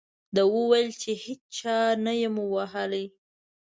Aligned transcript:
ده 0.35 0.43
وویل 0.55 0.89
چې 1.01 1.11
هېچا 1.23 1.79
نه 2.05 2.13
یم 2.21 2.35
ووهلی. 2.41 3.05